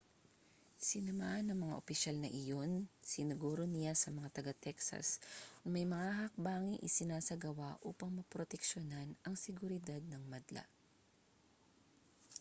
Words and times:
sinamahan 0.87 1.45
ng 1.53 1.59
mga 1.63 1.77
opisyal 1.81 2.15
na 2.19 2.25
iyon 2.41 2.71
siniguro 3.11 3.61
niya 3.69 3.93
sa 3.97 4.09
mga 4.17 4.29
taga-texas 4.37 5.07
na 5.61 5.67
may 5.75 5.85
mga 5.93 6.09
hakbanging 6.25 6.81
isinasagawa 6.89 7.69
upang 7.89 8.09
maproteksiyonan 8.15 9.09
ang 9.25 9.35
seguridad 9.45 10.01
ng 10.07 10.23
madla 10.31 10.63